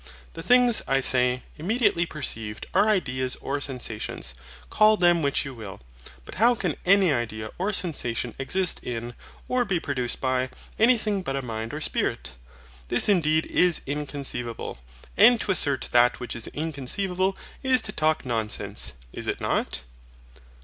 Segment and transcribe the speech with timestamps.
[0.33, 4.33] The things, I say, immediately perceived are ideas or sensations,
[4.71, 5.79] call them which you will.
[6.25, 9.13] But how can any idea or sensation exist in,
[9.47, 12.35] or be produced by, anything but a mind or spirit?
[12.87, 14.79] This indeed is inconceivable.
[15.17, 19.81] And to assert that which is inconceivable is to talk nonsense: is it not?